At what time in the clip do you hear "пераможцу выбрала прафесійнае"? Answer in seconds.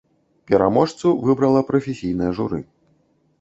0.51-2.31